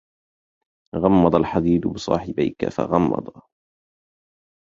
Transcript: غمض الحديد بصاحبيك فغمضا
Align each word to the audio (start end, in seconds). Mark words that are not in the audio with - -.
غمض 0.95 1.35
الحديد 1.35 1.87
بصاحبيك 1.87 2.69
فغمضا 2.69 3.41